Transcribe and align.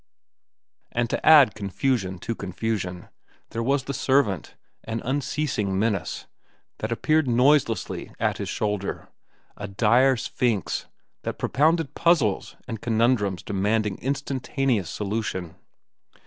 And 0.91 1.11
to 1.11 1.23
add 1.23 1.53
confusion 1.53 2.17
to 2.25 2.33
confusion, 2.33 3.09
there 3.51 3.61
was 3.61 3.83
the 3.83 3.93
servant, 3.93 4.55
an 4.83 4.99
unceasing 5.05 5.77
menace, 5.77 6.25
that 6.79 6.91
appeared 6.91 7.27
noiselessly 7.27 8.11
at 8.19 8.39
his 8.39 8.49
shoulder, 8.49 9.09
a 9.57 9.67
dire 9.67 10.15
Sphinx 10.17 10.87
that 11.21 11.37
propounded 11.37 11.93
puzzles 11.93 12.55
and 12.67 12.81
conundrums 12.81 13.43
demanding 13.43 13.99
instantaneous 13.99 14.89
solution. 14.89 15.53